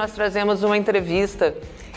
[0.00, 1.54] nós trazemos uma entrevista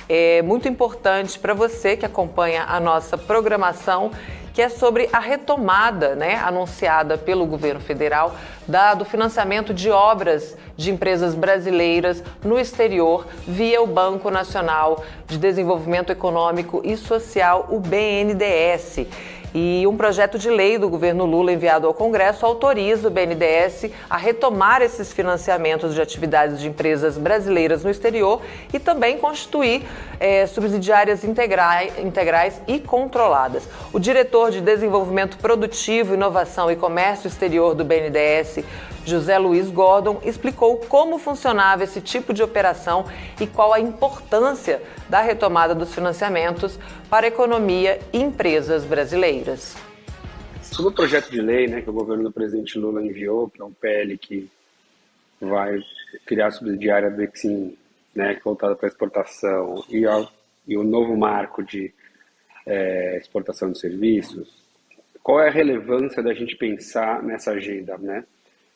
[0.09, 4.11] é, muito importante para você que acompanha a nossa programação,
[4.53, 8.35] que é sobre a retomada né, anunciada pelo governo federal
[8.67, 15.37] da, do financiamento de obras de empresas brasileiras no exterior via o Banco Nacional de
[15.37, 19.07] Desenvolvimento Econômico e Social, o BNDES.
[19.53, 24.17] E um projeto de lei do governo Lula enviado ao Congresso autoriza o BNDES a
[24.17, 28.41] retomar esses financiamentos de atividades de empresas brasileiras no exterior
[28.73, 29.83] e também constituir
[30.19, 33.69] é, subsidiárias integrais, integrais e controladas.
[33.91, 38.63] O diretor de Desenvolvimento Produtivo, Inovação e Comércio Exterior do BNDES,
[39.05, 43.05] José Luiz Gordon, explicou como funcionava esse tipo de operação
[43.39, 49.75] e qual a importância da retomada dos financiamentos para a economia e empresas brasileiras.
[50.61, 53.65] Sobre o projeto de lei né, que o governo do presidente Lula enviou, que é
[53.65, 54.49] um PL que
[55.39, 55.79] vai
[56.25, 57.77] criar a subsidiária do Exim,
[58.15, 60.31] né, voltada para exportação, e, ao,
[60.67, 61.93] e o novo marco de
[62.65, 64.63] é, exportação de serviços,
[65.21, 67.97] qual é a relevância da gente pensar nessa agenda?
[67.97, 68.25] Né?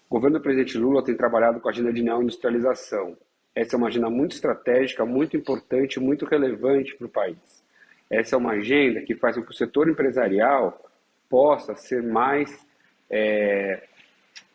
[0.09, 3.17] O governo do presidente Lula tem trabalhado com a agenda de neoindustrialização.
[3.53, 7.64] Essa é uma agenda muito estratégica, muito importante, muito relevante para o país.
[8.09, 10.81] Essa é uma agenda que faz com que o setor empresarial
[11.30, 12.66] possa ser mais
[13.09, 13.83] é,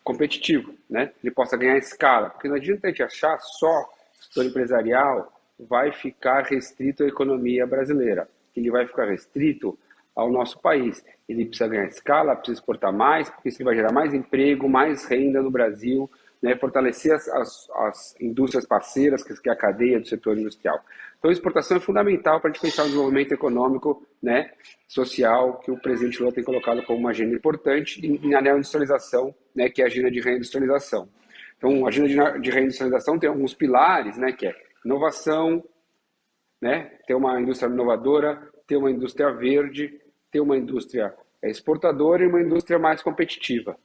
[0.03, 1.12] competitivo, né?
[1.22, 2.31] ele possa ganhar escala.
[2.31, 7.06] Porque não adianta a gente achar só que o setor empresarial vai ficar restrito à
[7.06, 9.78] economia brasileira, ele vai ficar restrito
[10.14, 11.05] ao nosso país.
[11.28, 15.42] Ele precisa ganhar escala, precisa exportar mais, porque isso vai gerar mais emprego, mais renda
[15.42, 16.10] no Brasil,
[16.42, 20.84] né, fortalecer as, as, as, indústrias parceiras, que é a cadeia do setor industrial.
[21.16, 24.50] Então, a exportação é fundamental para a gente pensar no desenvolvimento econômico, né,
[24.88, 29.69] social, que o presidente Lula tem colocado como uma agenda importante, e na neoindustrialização, né,
[29.69, 31.08] que é a agenda de reindustrialização.
[31.56, 34.54] Então, a agenda de, de reindustrialização tem alguns pilares, né, que é
[34.84, 35.62] inovação,
[36.60, 40.00] né, ter uma indústria inovadora, ter uma indústria verde,
[40.32, 43.76] ter uma indústria exportadora e uma indústria mais competitiva.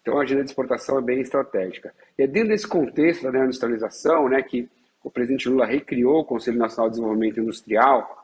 [0.00, 1.92] Então, a agenda de exportação é bem estratégica.
[2.16, 4.68] E é dentro desse contexto da industrialização né, que
[5.02, 8.16] o presidente Lula recriou o Conselho Nacional de Desenvolvimento Industrial,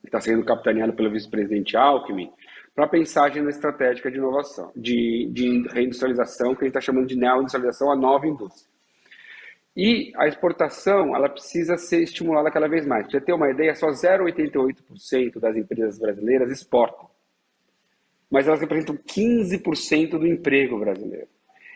[0.00, 2.30] que está sendo capitaneado pelo vice-presidente Alckmin,
[2.74, 7.08] para pensar a agenda estratégica de inovação, de, de reindustrialização, que a gente está chamando
[7.08, 8.70] de neoindustrialização, a nova indústria.
[9.76, 13.06] E a exportação, ela precisa ser estimulada cada vez mais.
[13.06, 17.08] Para ter uma ideia, só 0,88% das empresas brasileiras exportam.
[18.30, 21.28] Mas elas representam 15% do emprego brasileiro.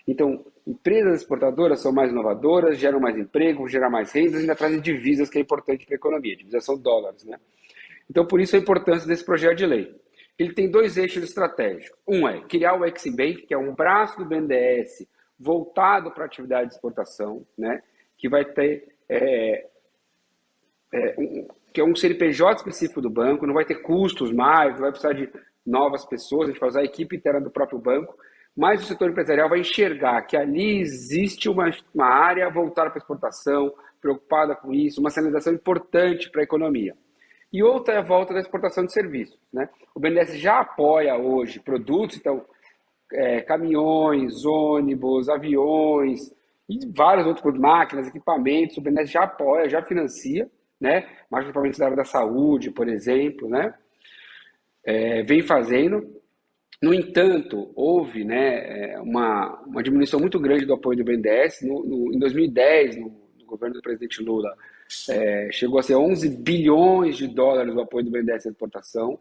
[0.07, 4.81] Então, empresas exportadoras são mais inovadoras, geram mais emprego, geram mais rendas e ainda trazem
[4.81, 6.37] divisas, que é importante para a economia.
[6.37, 7.39] Divisas são dólares, né?
[8.11, 9.95] Então, por isso a importância desse projeto de lei.
[10.39, 11.97] Ele tem dois eixos estratégicos.
[12.07, 15.07] Um é criar o Eximbank, que é um braço do BNDES
[15.43, 17.83] voltado para atividade de exportação, né?
[18.17, 19.67] que vai ter é,
[20.93, 24.83] é, um, que é um CNPJ específico do banco, não vai ter custos mais, não
[24.83, 25.29] vai precisar de
[25.67, 28.15] novas pessoas, a gente vai usar a equipe interna do próprio banco,
[28.57, 33.73] mas o setor empresarial vai enxergar que ali existe uma, uma área voltada para exportação,
[34.01, 36.95] preocupada com isso, uma sinalização importante para a economia.
[37.53, 39.39] E outra é a volta da exportação de serviços.
[39.53, 39.69] Né?
[39.95, 42.45] O BNDES já apoia hoje produtos, então,
[43.13, 46.33] é, caminhões, ônibus, aviões,
[46.69, 50.51] e vários outros máquinas, equipamentos, o BNDES já apoia, já financia,
[50.81, 51.07] né?
[51.31, 53.75] Mais equipamentos da área da saúde, por exemplo, né?
[54.85, 56.21] É, vem fazendo.
[56.83, 61.63] No entanto, houve né, é, uma, uma diminuição muito grande do apoio do BNDES.
[61.63, 63.09] No, no, em 2010, no,
[63.39, 64.53] no, governo do presidente Lula,
[65.09, 69.17] é, chegou a ser 11 bilhões de dólares o apoio do BNDES à exportação.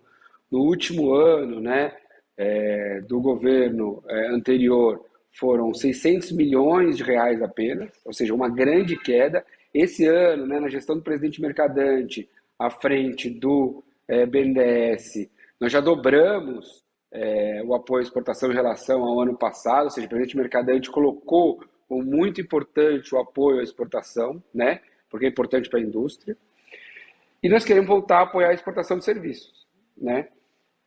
[0.50, 1.96] No último ano né,
[2.42, 8.98] é, do governo é, anterior, foram 600 milhões de reais apenas, ou seja, uma grande
[8.98, 9.46] queda.
[9.72, 15.30] Esse ano, né, na gestão do presidente Mercadante, à frente do é, BNDES,
[15.60, 20.08] nós já dobramos é, o apoio à exportação em relação ao ano passado, ou seja,
[20.08, 25.70] o presidente Mercadante colocou como muito importante o apoio à exportação, né, porque é importante
[25.70, 26.36] para a indústria.
[27.44, 29.68] E nós queremos voltar a apoiar a exportação de serviços,
[29.98, 30.28] né?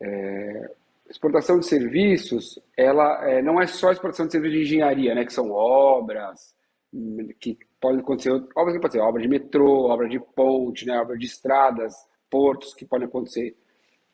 [0.01, 0.71] É,
[1.09, 5.33] exportação de serviços, ela é, não é só exportação de serviços de engenharia, né, que
[5.33, 6.55] são obras,
[6.93, 10.99] hum, que podem acontecer, obras que podem ser obra de metrô, obra de ponte, né,
[10.99, 11.95] obra de estradas,
[12.31, 13.55] portos, que podem acontecer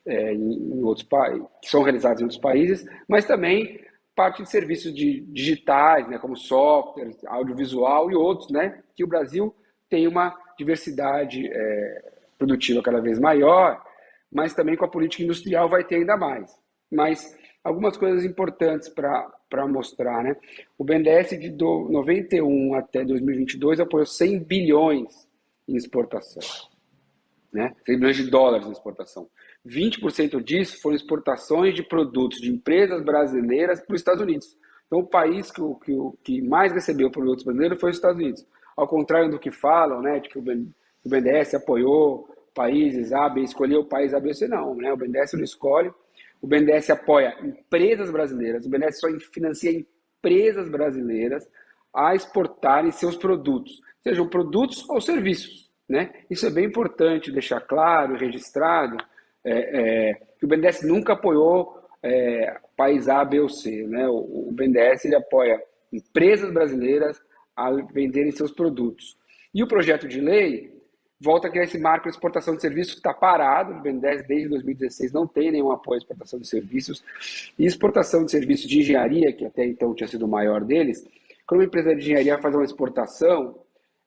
[0.06, 3.80] é, em, outros países, que são realizados em outros países, mas também
[4.14, 9.54] parte de serviços de, digitais, né, como software, audiovisual e outros, né, que o Brasil
[9.88, 13.80] tem uma diversidade é, produtiva cada vez maior,
[14.30, 16.60] mas também com a política industrial vai ter ainda mais
[16.90, 20.22] mas algumas coisas importantes para mostrar.
[20.24, 20.36] Né?
[20.78, 25.28] O BNDES de do 91 até 2022 apoiou 100 bilhões
[25.68, 26.42] em exportação.
[27.52, 27.74] Né?
[27.84, 29.28] 6 bilhões de dólares em exportação.
[29.66, 34.56] 20% disso foram exportações de produtos de empresas brasileiras para os Estados Unidos.
[34.86, 35.92] Então, o país que, que,
[36.24, 38.44] que mais recebeu produtos brasileiros foi os Estados Unidos.
[38.76, 40.42] Ao contrário do que falam, né, de que o
[41.04, 44.74] BNDES apoiou países A, B, escolheu o país A, B, C, não.
[44.74, 44.92] Né?
[44.92, 45.92] O BNDES não escolhe.
[46.40, 48.64] O BNDES apoia empresas brasileiras.
[48.64, 51.48] O BNDES só financia empresas brasileiras
[51.94, 55.70] a exportarem seus produtos, sejam produtos ou serviços.
[55.88, 56.12] Né?
[56.30, 58.96] Isso é bem importante deixar claro, registrado,
[59.44, 63.86] é, é, que o BNDES nunca apoiou é, país A, B ou C.
[63.86, 64.08] Né?
[64.08, 65.60] O, o BNDES ele apoia
[65.92, 67.20] empresas brasileiras
[67.56, 69.18] a venderem seus produtos.
[69.52, 70.79] E o projeto de lei
[71.20, 73.72] volta a criar esse marco de exportação de serviços que está parado.
[73.72, 77.04] O BNDES, desde 2016, não tem nenhum apoio à exportação de serviços.
[77.58, 81.06] E exportação de serviços de engenharia, que até então tinha sido o maior deles,
[81.46, 83.56] quando uma empresa de engenharia faz uma exportação,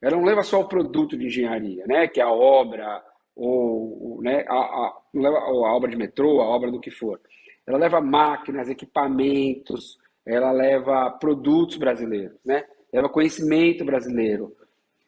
[0.02, 3.04] ela não leva só o produto de engenharia, né, que é a obra,
[3.36, 7.20] ou, né, a, a, a obra de metrô, a obra do que for.
[7.66, 12.66] Ela leva máquinas, equipamentos, ela leva produtos brasileiros, né?
[12.92, 14.56] leva conhecimento brasileiro.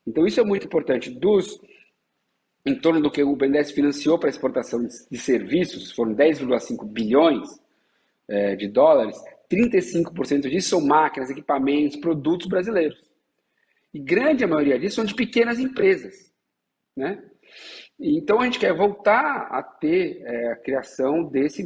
[0.06, 1.10] Então isso é muito importante.
[1.10, 1.60] Dos
[2.66, 7.48] em torno do que o BNDES financiou para exportação de, serviços, foram 10,5 bilhões
[8.28, 9.16] é, de dólares,
[9.52, 13.00] 35% disso são máquinas, equipamentos, produtos brasileiros.
[13.94, 16.32] E grande maioria disso são de pequenas empresas.
[16.98, 17.24] Né?
[18.00, 21.64] Então a gente quer voltar a ter é, a criação desse,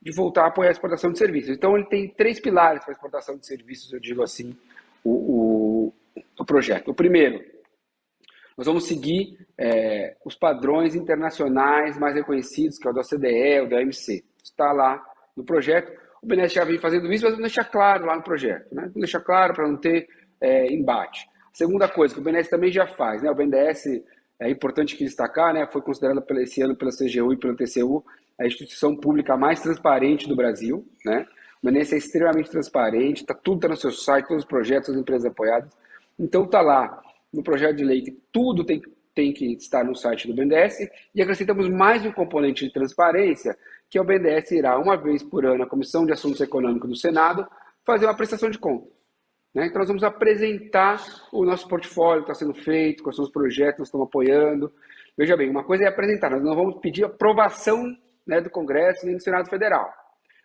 [0.00, 1.50] de voltar a apoiar a exportação de serviços.
[1.50, 4.56] Então ele tem três pilares para a exportação de serviços, eu digo assim,
[5.04, 6.90] o, o, o projeto.
[6.90, 7.44] O primeiro,
[8.60, 13.70] nós vamos seguir é, os padrões internacionais mais reconhecidos, que é o da OCDE, o
[13.70, 14.22] da OMC.
[14.44, 15.02] Está lá
[15.34, 15.90] no projeto.
[16.22, 18.70] O BNDES já vem fazendo isso, mas não deixa claro lá no projeto.
[18.74, 18.82] Né?
[18.94, 20.06] Não deixa claro para não ter
[20.42, 21.26] é, embate.
[21.50, 23.30] A segunda coisa que o BNDES também já faz, né?
[23.30, 24.02] o BNDES,
[24.38, 25.66] é importante que destacar, né?
[25.66, 28.04] foi considerado esse ano pela CGU e pela TCU
[28.38, 30.86] a instituição pública mais transparente do Brasil.
[31.02, 31.24] Né?
[31.62, 34.96] O BNDES é extremamente transparente, tá, tudo está no seu site, todos os projetos, as
[34.96, 35.72] empresas apoiadas.
[36.18, 37.00] Então está lá
[37.32, 38.82] no projeto de lei que tudo tem,
[39.14, 43.56] tem que estar no site do BNDES e acrescentamos mais um componente de transparência,
[43.88, 46.96] que é o BNDES irá, uma vez por ano, a Comissão de Assuntos Econômicos do
[46.96, 47.46] Senado,
[47.84, 48.88] fazer uma prestação de contas.
[49.54, 49.66] Né?
[49.66, 53.74] Então, nós vamos apresentar o nosso portfólio, que está sendo feito, quais são os projetos
[53.74, 54.72] que nós estamos apoiando.
[55.16, 57.96] Veja bem, uma coisa é apresentar, nós não vamos pedir aprovação
[58.26, 59.92] né, do Congresso nem do Senado Federal.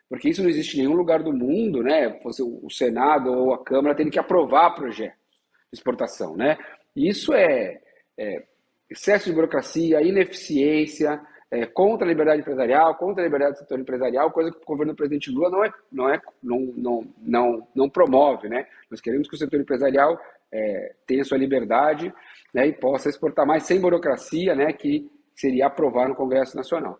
[0.10, 2.20] Porque isso não existe em nenhum lugar do mundo, né?
[2.24, 5.25] O Senado ou a Câmara tendo que aprovar projetos
[5.72, 6.58] de exportação, né?
[6.96, 7.82] E isso é,
[8.18, 8.44] é
[8.90, 11.22] excesso de burocracia, ineficiência,
[11.52, 14.94] é, contra a liberdade empresarial, contra a liberdade do setor empresarial, coisa que o governo
[14.94, 18.50] do presidente Lula não, é, não, é, não, não, não, não promove.
[18.50, 18.68] Né?
[18.90, 20.20] Nós queremos que o setor empresarial
[20.52, 22.14] é, tenha sua liberdade
[22.54, 27.00] né, e possa exportar mais sem burocracia, né, que seria aprovar no Congresso Nacional.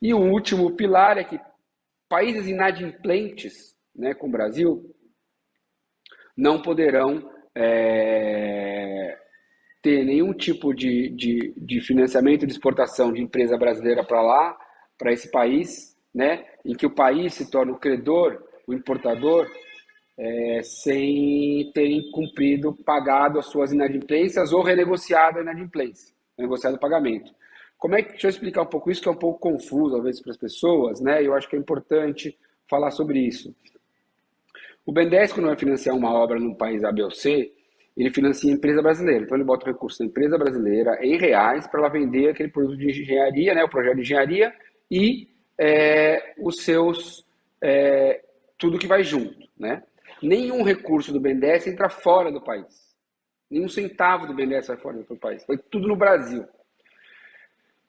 [0.00, 1.40] E o último pilar é que
[2.08, 4.94] países inadimplentes né, com o Brasil
[6.36, 9.18] não poderão é,
[9.82, 14.56] ter nenhum tipo de, de, de financiamento de exportação de empresa brasileira para lá,
[14.98, 19.50] para esse país, né, em que o país se torna o credor, o importador,
[20.16, 27.32] é, sem terem cumprido, pagado as suas inadimplências ou renegociado a inadimplência, renegociado o pagamento.
[27.76, 30.04] Como é que, deixa eu explicar um pouco isso, que é um pouco confuso, às
[30.04, 32.38] vezes, para as pessoas, né, eu acho que é importante
[32.68, 33.52] falar sobre isso.
[34.84, 37.52] O BNDES, quando vai financiar uma obra num país A, B ou C,
[37.96, 39.24] ele financia a empresa brasileira.
[39.24, 42.78] Então ele bota o recurso da empresa brasileira em reais para ela vender aquele produto
[42.78, 44.52] de engenharia, né, o projeto de engenharia
[44.90, 47.24] e é, os seus
[47.60, 48.24] é,
[48.58, 49.82] tudo que vai junto, né?
[50.22, 52.92] Nenhum recurso do BNDES entra fora do país.
[53.50, 55.44] Nenhum centavo do BNDES vai fora do país.
[55.44, 56.44] Foi tudo no Brasil.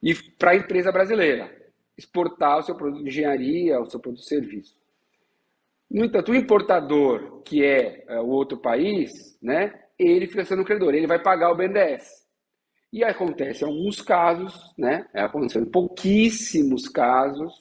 [0.01, 1.49] E para a empresa brasileira
[1.97, 4.75] exportar o seu produto de engenharia, o seu produto de serviço.
[5.93, 10.95] No entanto, o importador, que é, é o outro país, né, ele fica sendo credor,
[10.95, 12.07] ele vai pagar o BNDES.
[12.91, 17.53] E acontece alguns casos, né, é aconteceu em pouquíssimos casos,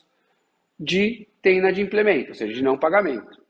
[0.81, 3.43] de ter inadimplemento, ou seja, de não pagamento.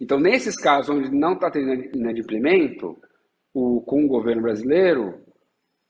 [0.00, 3.00] Então, nesses casos onde não está tendo inadimplemento,
[3.54, 5.22] o, com o governo brasileiro,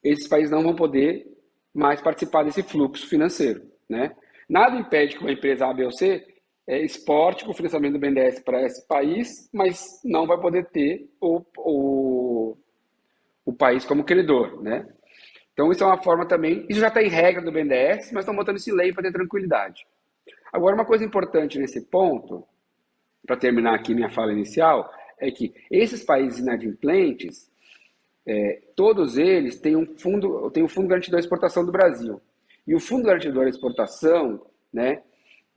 [0.05, 1.27] esses países não vão poder
[1.73, 3.63] mais participar desse fluxo financeiro.
[3.89, 4.15] Né?
[4.47, 6.32] Nada impede que uma empresa A, B ou C
[6.67, 11.43] é, exporte com financiamento do BNDES para esse país, mas não vai poder ter o,
[11.59, 12.57] o,
[13.45, 14.87] o país como credor, né?
[15.53, 16.65] Então, isso é uma forma também.
[16.69, 19.87] Isso já está em regra do BNDES, mas estão botando esse lei para ter tranquilidade.
[20.53, 22.47] Agora, uma coisa importante nesse ponto,
[23.27, 27.51] para terminar aqui minha fala inicial, é que esses países inadimplentes,
[28.27, 32.21] é, todos eles têm um fundo, tem um fundo garantidor de exportação do Brasil.
[32.67, 35.03] E o fundo garantidor de exportação, né,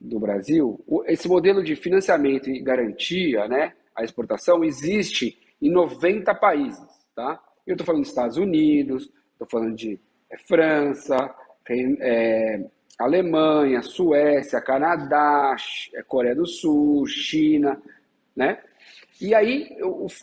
[0.00, 6.86] do Brasil, esse modelo de financiamento e garantia, né, a exportação existe em 90 países,
[7.14, 7.42] tá?
[7.66, 9.98] Eu estou falando dos Estados Unidos, estou falando de
[10.30, 11.34] é, França,
[11.68, 12.64] é,
[12.98, 15.56] Alemanha, Suécia, Canadá,
[15.94, 17.80] é, Coreia do Sul, China,
[18.34, 18.60] né?
[19.20, 19.68] E aí,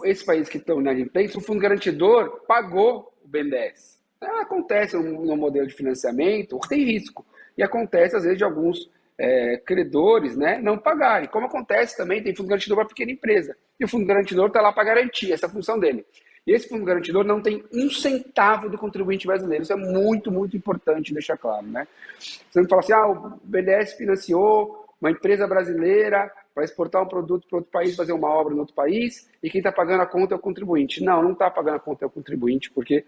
[0.06, 4.00] esses países que estão na inadimplentes, o fundo garantidor pagou o BNDES.
[4.18, 7.26] Então, acontece no modelo de financiamento, tem risco.
[7.58, 11.28] E acontece, às vezes, de alguns é, credores né, não pagarem.
[11.28, 13.56] Como acontece também, tem fundo garantidor para pequena empresa.
[13.80, 16.06] E o fundo garantidor está lá para garantir, essa função dele.
[16.46, 19.64] E esse fundo garantidor não tem um centavo do contribuinte brasileiro.
[19.64, 21.66] Isso é muito, muito importante deixar claro.
[21.66, 21.88] Né?
[22.20, 27.48] Você não fala assim, ah, o BNDES financiou uma empresa brasileira para exportar um produto
[27.48, 30.36] para outro país, fazer uma obra em outro país, e quem está pagando a conta
[30.36, 31.04] é o contribuinte.
[31.04, 33.04] Não, não está pagando a conta é o contribuinte, porque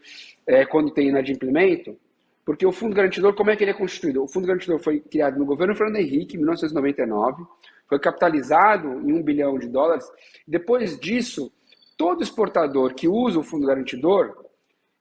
[0.47, 1.95] é, quando tem inadimplemento,
[2.45, 4.23] porque o Fundo Garantidor, como é que ele é constituído?
[4.23, 7.43] O Fundo Garantidor foi criado no governo Fernando Henrique, em 1999,
[7.87, 10.05] foi capitalizado em um bilhão de dólares.
[10.47, 11.51] Depois disso,
[11.97, 14.45] todo exportador que usa o Fundo Garantidor,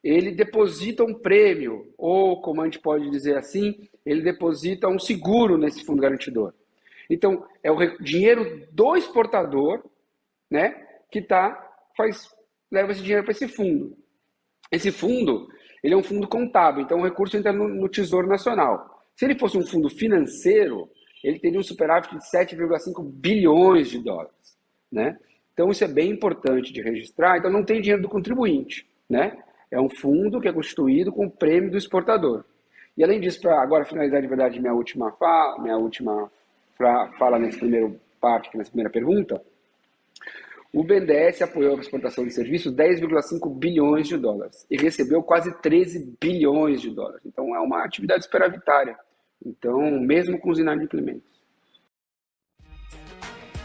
[0.02, 5.58] ele deposita um prêmio, ou como a gente pode dizer assim, ele deposita um seguro
[5.58, 6.54] nesse Fundo Garantidor.
[7.08, 9.84] Então, é o dinheiro do exportador,
[10.50, 10.74] né,
[11.10, 11.60] que tá
[11.96, 12.28] faz
[12.70, 13.96] leva esse dinheiro para esse fundo.
[14.70, 15.48] Esse fundo,
[15.84, 19.04] ele é um fundo contábil, então o recurso entra no, no Tesouro Nacional.
[19.14, 20.88] Se ele fosse um fundo financeiro,
[21.22, 24.56] ele teria um superávit de 7,5 bilhões de dólares,
[24.90, 25.18] né?
[25.52, 27.36] Então isso é bem importante de registrar.
[27.36, 29.36] Então não tem dinheiro do contribuinte, né?
[29.70, 32.46] É um fundo que é constituído com o prêmio do exportador.
[32.96, 36.30] E além disso, para agora finalizar de verdade minha última fala, minha última
[37.18, 39.42] fala nesse primeiro parte, nessa primeira pergunta,
[40.74, 46.16] o BNDES apoiou a exportação de serviços 10,5 bilhões de dólares e recebeu quase 13
[46.20, 47.20] bilhões de dólares.
[47.24, 48.98] Então é uma atividade superavitária.
[49.46, 51.22] Então, mesmo com os inadimplementos.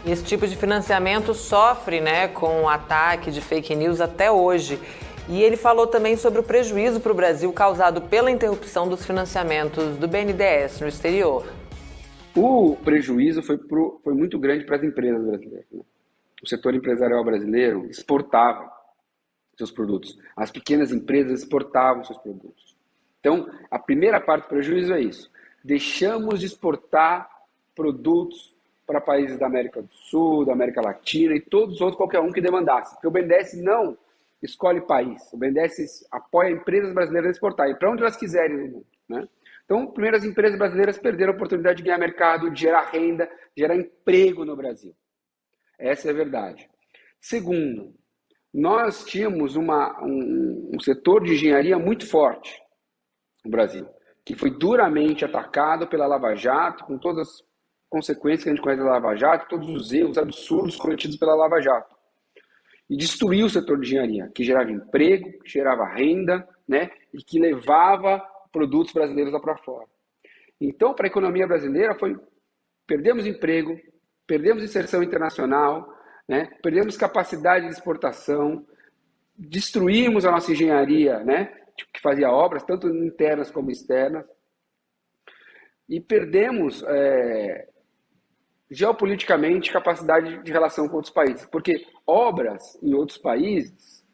[0.06, 4.78] Esse tipo de financiamento sofre né, com o ataque de fake news até hoje.
[5.28, 9.96] E ele falou também sobre o prejuízo para o Brasil causado pela interrupção dos financiamentos
[9.96, 11.44] do BNDES no exterior.
[12.36, 15.66] O prejuízo foi, pro, foi muito grande para as empresas brasileiras.
[15.72, 15.82] Né?
[16.42, 18.70] O setor empresarial brasileiro exportava
[19.56, 20.18] seus produtos.
[20.34, 22.76] As pequenas empresas exportavam seus produtos.
[23.20, 25.30] Então, a primeira parte do prejuízo é isso.
[25.62, 27.28] Deixamos de exportar
[27.74, 28.54] produtos
[28.86, 32.32] para países da América do Sul, da América Latina e todos os outros, qualquer um
[32.32, 32.94] que demandasse.
[32.94, 33.96] Porque o BNDES não
[34.42, 35.30] escolhe país.
[35.32, 38.86] O BNDES apoia empresas brasileiras a exportar e para onde elas quiserem no mundo.
[39.08, 39.28] Né?
[39.64, 43.62] Então, primeiro, as empresas brasileiras perderam a oportunidade de ganhar mercado, de gerar renda, de
[43.62, 44.94] gerar emprego no Brasil.
[45.80, 46.68] Essa é a verdade.
[47.18, 47.94] Segundo,
[48.52, 52.60] nós tínhamos uma, um, um setor de engenharia muito forte
[53.44, 53.88] no Brasil,
[54.24, 57.42] que foi duramente atacado pela Lava Jato, com todas as
[57.88, 61.60] consequências que a gente conhece da Lava Jato, todos os erros absurdos cometidos pela Lava
[61.60, 61.96] Jato.
[62.88, 67.38] E destruiu o setor de engenharia, que gerava emprego, que gerava renda, né, e que
[67.38, 68.20] levava
[68.52, 69.86] produtos brasileiros lá para fora.
[70.60, 72.16] Então, para a economia brasileira, foi
[72.86, 73.78] perdemos emprego,
[74.30, 75.92] perdemos inserção internacional,
[76.28, 76.48] né?
[76.62, 78.64] perdemos capacidade de exportação,
[79.36, 81.52] destruímos a nossa engenharia, né?
[81.92, 84.24] que fazia obras, tanto internas como externas,
[85.88, 87.68] e perdemos é,
[88.70, 94.06] geopoliticamente capacidade de relação com outros países, porque obras em outros países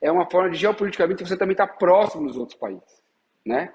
[0.00, 3.00] é uma forma de geopoliticamente você também estar tá próximo dos outros países,
[3.46, 3.72] né?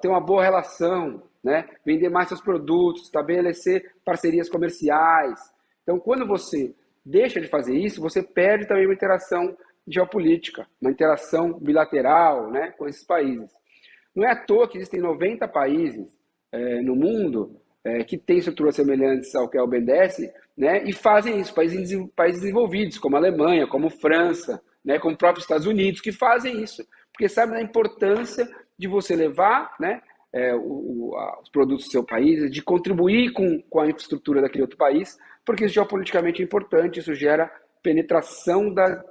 [0.00, 1.64] ter uma boa relação, né?
[1.84, 5.38] vender mais seus produtos, estabelecer parcerias comerciais.
[5.84, 6.74] Então, quando você
[7.04, 12.88] deixa de fazer isso, você perde também uma interação geopolítica, uma interação bilateral né, com
[12.88, 13.48] esses países.
[14.12, 16.18] Não é à toa que existem 90 países
[16.50, 20.92] é, no mundo é, que têm estruturas semelhantes ao que é o BNDES né, e
[20.92, 25.68] fazem isso, países, países desenvolvidos, como a Alemanha, como França, né, como o próprio Estados
[25.68, 30.02] Unidos, que fazem isso, porque sabem da importância de você levar né,
[30.36, 34.62] é, o, a, os produtos do seu país, de contribuir com, com a infraestrutura daquele
[34.62, 35.16] outro país,
[35.46, 37.50] porque isso geopoliticamente é importante, isso gera
[37.82, 39.02] penetração da,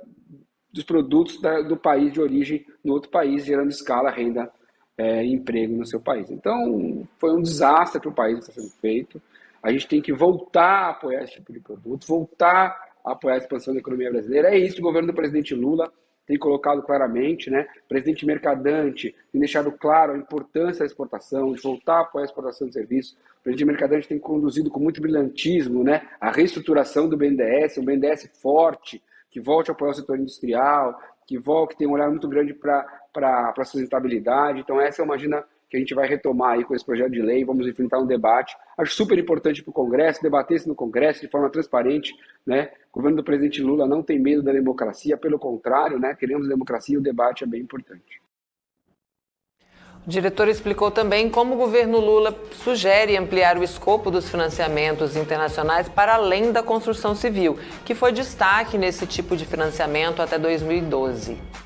[0.71, 4.51] dos produtos da, do país de origem no outro país, gerando escala, renda
[4.95, 6.29] é, emprego no seu país.
[6.29, 9.19] Então, foi um desastre para o país que está sendo feito.
[9.63, 13.39] A gente tem que voltar a apoiar esse tipo de produto, voltar a apoiar a
[13.39, 14.49] expansão da economia brasileira.
[14.49, 15.91] É isso o governo do presidente Lula
[16.25, 17.67] tem colocado claramente, né?
[17.85, 22.25] O presidente Mercadante tem deixado claro a importância da exportação, de voltar a apoiar a
[22.25, 23.17] exportação de serviços.
[23.39, 26.07] O presidente Mercadante tem conduzido com muito brilhantismo, né?
[26.19, 31.37] A reestruturação do BNDES, um BNDES forte, que volte a apoiar o setor industrial, que
[31.37, 34.59] volte, que tenha um olhar muito grande para a sustentabilidade.
[34.61, 37.21] Então, essa é uma agenda que a gente vai retomar aí com esse projeto de
[37.21, 38.55] lei, vamos enfrentar um debate.
[38.77, 42.15] Acho super importante para o Congresso, debater isso no Congresso de forma transparente.
[42.45, 42.69] Né?
[42.91, 46.15] O governo do presidente Lula não tem medo da democracia, pelo contrário, né?
[46.15, 48.21] queremos democracia e o debate é bem importante.
[50.05, 55.89] O diretor explicou também como o governo Lula sugere ampliar o escopo dos financiamentos internacionais
[55.89, 61.64] para além da construção civil, que foi destaque nesse tipo de financiamento até 2012.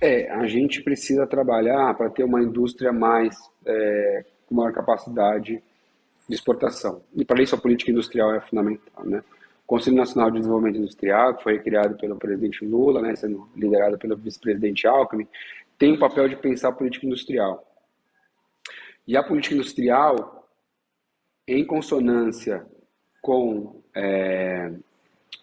[0.00, 3.36] É, a gente precisa trabalhar para ter uma indústria mais
[3.66, 5.60] é, com maior capacidade
[6.28, 7.02] de exportação.
[7.14, 9.24] E para isso a política industrial é fundamental, né?
[9.64, 13.98] O Conselho Nacional de Desenvolvimento Industrial, que foi criado pelo presidente Lula, né, sendo liderado
[13.98, 15.28] pelo vice-presidente Alckmin,
[15.78, 17.62] tem o papel de pensar a política industrial.
[19.06, 20.48] E a política industrial,
[21.46, 22.66] em consonância
[23.20, 24.72] com é,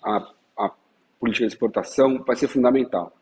[0.03, 0.71] a, a
[1.19, 3.15] política de exportação, vai ser fundamental.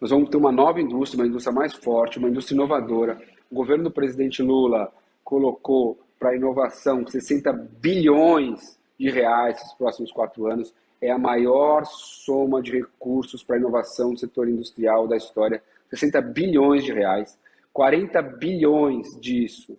[0.00, 3.20] Nós vamos ter uma nova indústria, uma indústria mais forte, uma indústria inovadora.
[3.50, 4.92] O governo do presidente Lula
[5.24, 10.74] colocou para inovação 60 bilhões de reais nos próximos quatro anos.
[11.00, 16.84] É a maior soma de recursos para inovação do setor industrial da história 60 bilhões
[16.84, 17.38] de reais,
[17.72, 19.78] 40 bilhões disso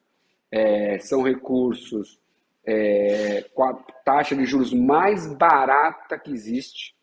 [0.52, 2.20] é, são recursos
[2.66, 3.74] é, com a
[4.04, 6.96] taxa de juros mais barata que existe,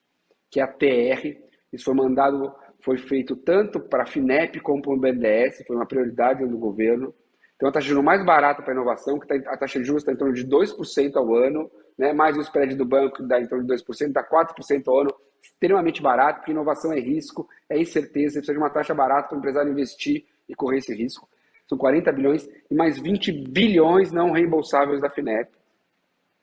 [0.50, 1.36] que é a TR.
[1.72, 2.54] Isso foi mandado,
[2.86, 7.12] foi feito tanto para a FINEP como para o BNDES, foi uma prioridade do governo.
[7.56, 9.84] Então, a taxa de juros mais barata para a inovação, que tá, a taxa de
[9.84, 12.12] juros está em torno de 2% ao ano, né?
[12.12, 15.10] mais o spread do banco, dá em torno de 2%, dá 4% ao ano
[15.42, 19.36] extremamente barato, porque inovação é risco, é incerteza, você precisa de uma taxa barata para
[19.36, 21.28] o empresário investir e correr esse risco.
[21.68, 25.50] São 40 bilhões e mais 20 bilhões não reembolsáveis da FINEP.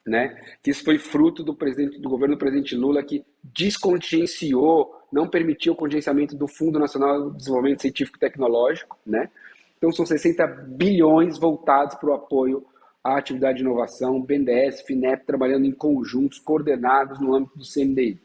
[0.06, 0.36] Né?
[0.62, 5.74] Que isso foi fruto do, presidente, do governo do presidente Lula, que descontingenciou, não permitiu
[5.74, 8.98] o contingenciamento do Fundo Nacional de Desenvolvimento Científico e Tecnológico.
[9.06, 9.30] Né?
[9.78, 12.66] Então, são 60 bilhões voltados para o apoio
[13.04, 18.20] à atividade de inovação, BNDES, FINEP, trabalhando em conjuntos, coordenados no âmbito do CNDI.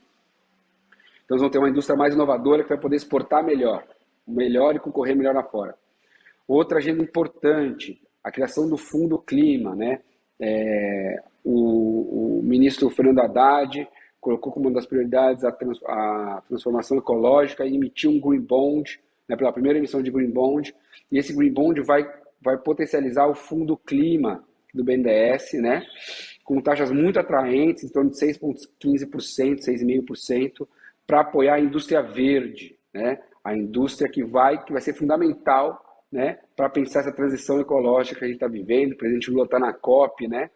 [1.25, 3.85] Então, eles vão ter uma indústria mais inovadora que vai poder exportar melhor,
[4.27, 5.75] melhor e concorrer melhor lá fora.
[6.47, 10.01] Outra agenda importante, a criação do Fundo Clima, né?
[10.41, 13.87] É, o, o, ministro Fernando Haddad
[14.21, 19.01] colocou como uma das prioridades a, trans, a transformação ecológica e emitiu um Green Bond,
[19.29, 20.75] né, pela primeira emissão de Green Bond,
[21.11, 22.09] e esse Green Bond vai,
[22.41, 25.85] vai potencializar o Fundo Clima do BNDES, né,
[26.45, 30.67] com taxas muito atraentes, em torno de 6,15%, 6,5%,
[31.07, 33.19] para apoiar a indústria verde, né?
[33.45, 38.25] a indústria que vai, que vai ser fundamental né, para pensar essa transição ecológica que
[38.25, 38.93] a gente está vivendo.
[38.93, 40.51] O presidente Lula está na COP né,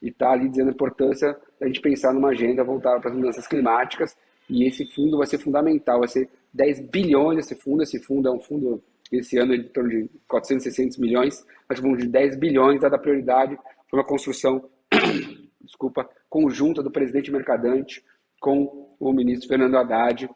[0.00, 3.46] e está ali dizendo a importância da gente pensar numa agenda voltada para as mudanças
[3.46, 4.16] climáticas.
[4.48, 7.82] E esse fundo vai ser fundamental, vai ser 10 bilhões esse fundo.
[7.82, 12.06] Esse fundo é um fundo, esse ano, de torno de 460 milhões, mas um de
[12.06, 13.56] 10 bilhões, dada a prioridade
[13.90, 14.68] para uma construção
[15.60, 18.04] desculpa, conjunta do presidente Mercadante
[18.38, 20.28] com o ministro Fernando Haddad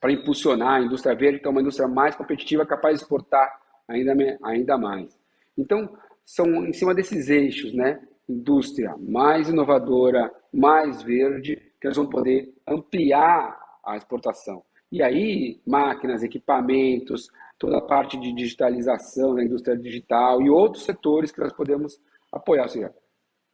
[0.00, 3.48] para impulsionar a indústria verde, que é uma indústria mais competitiva, capaz de exportar
[3.86, 5.16] ainda, ainda mais.
[5.56, 8.00] Então, são em cima desses eixos, né?
[8.28, 14.62] Indústria mais inovadora, mais verde, que nós vamos poder ampliar a exportação.
[14.90, 21.30] E aí, máquinas, equipamentos, toda a parte de digitalização da indústria digital e outros setores
[21.30, 22.00] que nós podemos
[22.32, 22.62] apoiar.
[22.62, 22.94] Ou seja,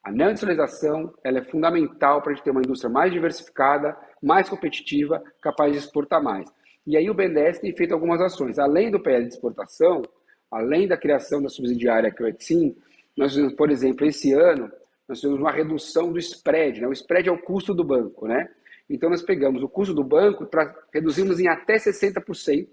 [0.03, 5.23] a neoindustrialização ela é fundamental para a gente ter uma indústria mais diversificada, mais competitiva,
[5.41, 6.49] capaz de exportar mais.
[6.87, 8.59] E aí o BNDES tem feito algumas ações.
[8.59, 10.03] Além do PL de exportação,
[10.51, 12.77] além da criação da subsidiária que é o Exim,
[13.17, 14.71] nós fizemos, por exemplo, esse ano,
[15.09, 16.81] nós tivemos uma redução do spread.
[16.81, 16.89] Né?
[16.89, 18.27] O spread é o custo do banco.
[18.27, 18.49] Né?
[18.89, 22.69] Então nós pegamos o custo do banco para reduzirmos em até 60%.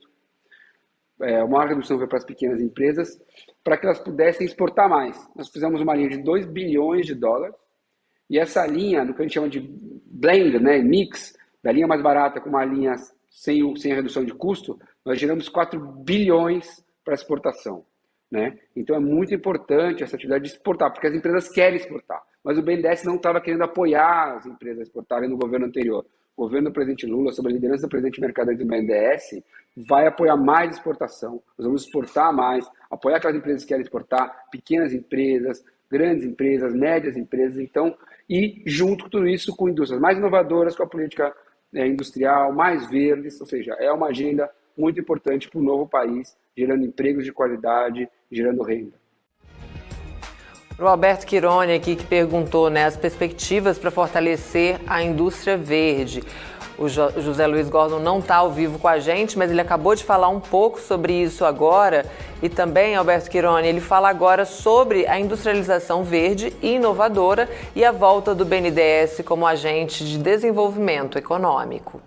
[1.22, 3.22] É, uma redução foi para as pequenas empresas,
[3.64, 5.16] para que elas pudessem exportar mais.
[5.36, 7.56] Nós fizemos uma linha de 2 bilhões de dólares,
[8.28, 12.02] e essa linha, no que a gente chama de blend, né, mix, da linha mais
[12.02, 12.96] barata com uma linha
[13.30, 17.86] sem, sem redução de custo, nós geramos 4 bilhões para exportação.
[18.32, 18.58] Né?
[18.74, 22.24] Então é muito importante essa atividade de exportar, porque as empresas querem exportar.
[22.42, 26.06] Mas o BNDES não estava querendo apoiar as empresas a exportarem no governo anterior.
[26.36, 29.44] O governo do presidente Lula, sob a liderança do presidente Mercadante do BNDES,
[29.76, 31.42] vai apoiar mais exportação.
[31.58, 37.18] Nós vamos exportar mais, apoiar aquelas empresas que querem exportar, pequenas empresas, grandes empresas, médias
[37.18, 37.96] empresas, então,
[38.30, 41.36] e junto com tudo isso com indústrias mais inovadoras, com a política
[41.74, 46.36] é, industrial, mais verdes, ou seja, é uma agenda muito importante para o novo país,
[46.58, 49.00] gerando empregos de qualidade, gerando renda.
[50.80, 56.24] O Alberto Quirone aqui que perguntou né, as perspectivas para fortalecer a indústria verde.
[56.78, 60.04] O José Luiz Gordon não está ao vivo com a gente, mas ele acabou de
[60.04, 62.04] falar um pouco sobre isso agora.
[62.42, 67.92] E também, Alberto Quirone, ele fala agora sobre a industrialização verde e inovadora e a
[67.92, 72.02] volta do BNDES como agente de desenvolvimento econômico.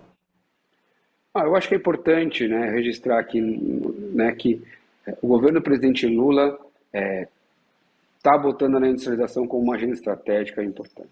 [1.37, 4.61] Ah, eu acho que é importante né, registrar aqui né, que
[5.21, 6.57] o governo do presidente Lula
[6.93, 7.27] está é,
[8.23, 11.09] tá botando na industrialização como uma agenda estratégica importante.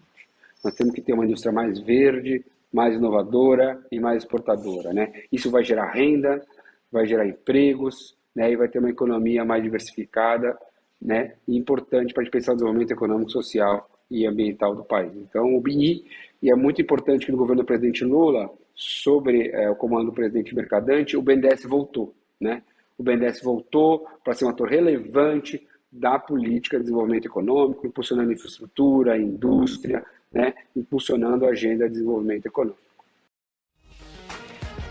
[0.64, 4.94] Nós temos que ter uma indústria mais verde, mais inovadora e mais exportadora.
[4.94, 5.12] Né?
[5.30, 6.42] Isso vai gerar renda,
[6.90, 8.50] vai gerar empregos né?
[8.50, 10.56] e vai ter uma economia mais diversificada
[11.02, 11.34] né?
[11.46, 15.12] e importante para a gente pensar no desenvolvimento econômico, social e ambiental do país.
[15.16, 16.04] Então, o BI,
[16.42, 20.12] e é muito importante que no governo do presidente Lula, sobre é, o comando do
[20.12, 22.14] presidente Mercadante, o BNDES voltou.
[22.40, 22.62] Né?
[22.98, 29.16] O BNDES voltou para ser um ator relevante da política de desenvolvimento econômico, impulsionando infraestrutura,
[29.16, 32.83] indústria, né, impulsionando a agenda de desenvolvimento econômico.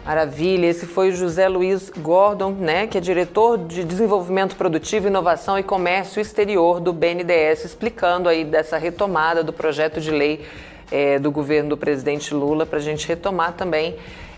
[0.05, 5.57] Maravilha, esse foi o José Luiz Gordon, né, que é diretor de Desenvolvimento Produtivo, Inovação
[5.57, 10.45] e Comércio Exterior do BNDES, explicando aí dessa retomada do projeto de lei
[10.91, 13.95] é, do governo do presidente Lula para a gente retomar também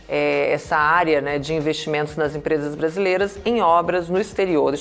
[0.08, 4.72] é, essa área né, de investimentos nas empresas brasileiras em obras no exterior.